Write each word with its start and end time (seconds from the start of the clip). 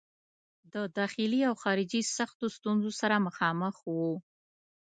د 0.73 0.75
داخلي 0.97 1.41
او 1.49 1.55
خارجي 1.63 2.01
سختو 2.17 2.45
ستونزو 2.57 2.91
سره 3.01 3.23
مخامخ 3.27 3.75
وو. 3.93 4.13